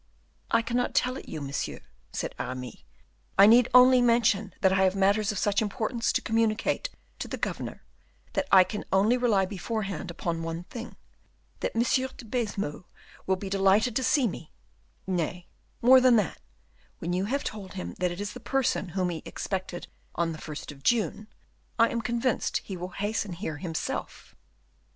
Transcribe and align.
"I 0.49 0.63
cannot 0.63 0.95
tell 0.95 1.15
it 1.15 1.29
you, 1.29 1.41
monsieur," 1.41 1.79
said 2.11 2.33
Aramis; 2.39 2.77
"I 3.37 3.45
need 3.45 3.69
only 3.71 4.01
mention 4.01 4.51
that 4.61 4.73
I 4.73 4.81
have 4.83 4.95
matters 4.95 5.31
of 5.31 5.37
such 5.37 5.61
importance 5.61 6.11
to 6.11 6.23
communicate 6.23 6.89
to 7.19 7.27
the 7.27 7.37
governor, 7.37 7.83
that 8.33 8.47
I 8.51 8.63
can 8.63 8.83
only 8.91 9.15
rely 9.15 9.45
beforehand 9.45 10.09
upon 10.09 10.41
one 10.41 10.63
thing, 10.63 10.95
that 11.59 11.75
M. 11.75 11.83
de 11.83 12.25
Baisemeaux 12.25 12.87
will 13.27 13.35
be 13.35 13.47
delighted 13.47 13.95
to 13.95 14.03
see 14.03 14.27
me; 14.27 14.51
nay, 15.05 15.45
more 15.83 16.01
than 16.01 16.15
that, 16.15 16.39
when 16.97 17.13
you 17.13 17.25
have 17.25 17.43
told 17.43 17.73
him 17.73 17.93
that 17.99 18.09
it 18.11 18.19
is 18.19 18.33
the 18.33 18.39
person 18.39 18.89
whom 18.97 19.09
he 19.09 19.21
expected 19.23 19.85
on 20.15 20.31
the 20.31 20.39
first 20.41 20.71
of 20.71 20.81
June, 20.81 21.27
I 21.77 21.89
am 21.89 22.01
convinced 22.01 22.57
he 22.63 22.75
will 22.75 22.89
hasten 22.89 23.33
here 23.33 23.57
himself." 23.57 24.35